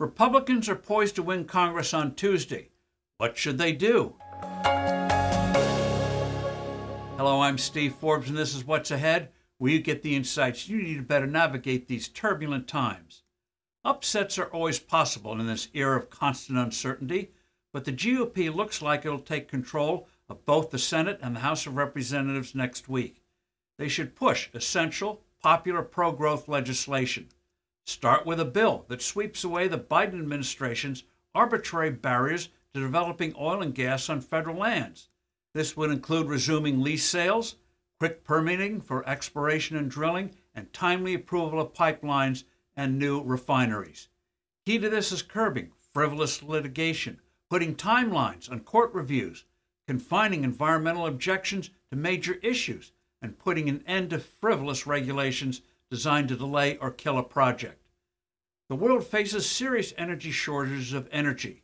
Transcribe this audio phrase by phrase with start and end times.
[0.00, 2.68] Republicans are poised to win Congress on Tuesday.
[3.16, 4.14] What should they do?
[7.16, 10.80] Hello, I'm Steve Forbes, and this is What's Ahead, where you get the insights you
[10.80, 13.24] need to better navigate these turbulent times.
[13.84, 17.32] Upsets are always possible in this era of constant uncertainty,
[17.72, 21.66] but the GOP looks like it'll take control of both the Senate and the House
[21.66, 23.24] of Representatives next week.
[23.78, 27.30] They should push essential, popular pro growth legislation.
[27.88, 33.62] Start with a bill that sweeps away the Biden administration's arbitrary barriers to developing oil
[33.62, 35.08] and gas on federal lands.
[35.54, 37.56] This would include resuming lease sales,
[37.98, 42.44] quick permitting for exploration and drilling, and timely approval of pipelines
[42.76, 44.10] and new refineries.
[44.66, 49.46] Key to this is curbing frivolous litigation, putting timelines on court reviews,
[49.86, 52.92] confining environmental objections to major issues,
[53.22, 57.82] and putting an end to frivolous regulations designed to delay or kill a project.
[58.68, 61.62] The world faces serious energy shortages of energy.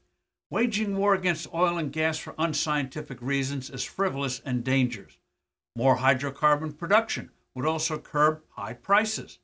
[0.51, 5.19] Waging war against oil and gas for unscientific reasons is frivolous and dangerous.
[5.77, 9.39] More hydrocarbon production would also curb high prices.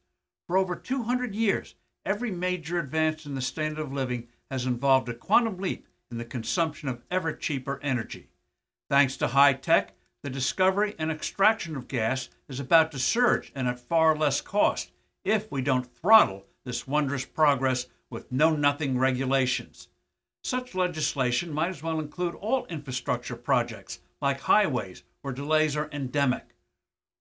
[0.47, 5.15] For over 200 years, every major advance in the standard of living has involved a
[5.15, 8.31] quantum leap in the consumption of ever cheaper energy.
[8.89, 13.67] Thanks to high tech, the discovery and extraction of gas is about to surge and
[13.67, 14.93] at far less cost
[15.25, 19.89] if we don't throttle this wondrous progress with know nothing regulations.
[20.43, 26.55] Such legislation might as well include all infrastructure projects, like highways, where delays are endemic.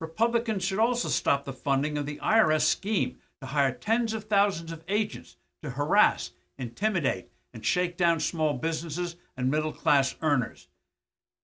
[0.01, 4.71] Republicans should also stop the funding of the IRS scheme to hire tens of thousands
[4.71, 10.67] of agents to harass, intimidate, and shake down small businesses and middle class earners.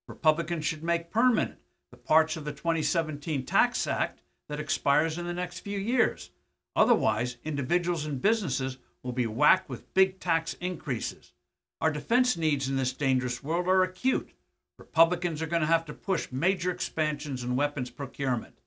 [0.07, 1.59] Republicans should make permanent
[1.91, 6.31] the parts of the 2017 Tax Act that expires in the next few years.
[6.75, 11.33] Otherwise, individuals and businesses will be whacked with big tax increases.
[11.81, 14.33] Our defense needs in this dangerous world are acute.
[14.77, 18.59] Republicans are going to have to push major expansions in weapons procurement.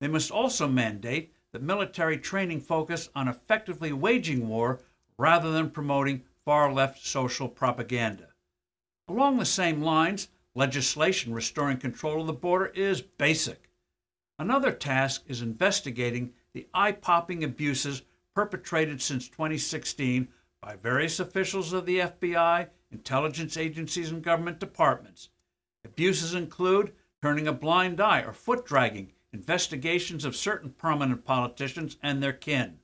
[0.00, 4.80] They must also mandate that military training focus on effectively waging war
[5.18, 8.28] rather than promoting far left social propaganda.
[9.08, 10.28] Along the same lines,
[10.60, 13.70] Legislation restoring control of the border is basic.
[14.38, 18.02] Another task is investigating the eye popping abuses
[18.34, 20.28] perpetrated since 2016
[20.60, 25.30] by various officials of the FBI, intelligence agencies, and government departments.
[25.82, 26.92] Abuses include
[27.22, 32.80] turning a blind eye or foot dragging investigations of certain prominent politicians and their kin.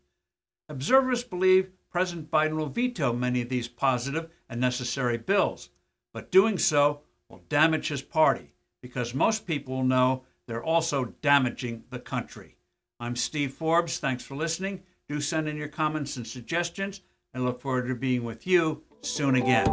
[0.71, 5.69] Observers believe President Biden will veto many of these positive and necessary bills,
[6.15, 11.99] but doing so will damage his party because most people know they're also damaging the
[11.99, 12.57] country.
[13.01, 13.99] I'm Steve Forbes.
[13.99, 14.83] Thanks for listening.
[15.09, 17.01] Do send in your comments and suggestions.
[17.35, 19.67] and look forward to being with you soon again.